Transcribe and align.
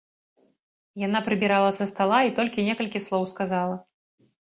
Яна 1.01 1.19
прыбірала 1.27 1.69
са 1.81 1.89
стала 1.91 2.25
і 2.31 2.35
толькі 2.43 2.67
некалькі 2.71 3.07
слоў 3.09 3.33
сказала. 3.37 3.83